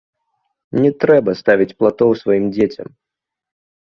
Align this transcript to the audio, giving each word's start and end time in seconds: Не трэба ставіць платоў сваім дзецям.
Не 0.85 0.91
трэба 1.03 1.35
ставіць 1.41 1.69
платоў 1.83 2.09
сваім 2.23 2.45
дзецям. 2.57 2.87